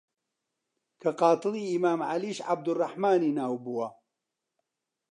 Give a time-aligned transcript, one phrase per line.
[1.01, 3.87] کە قاتڵی ئیمام عەلیش عەبدوڕڕەحمانی ناو بووە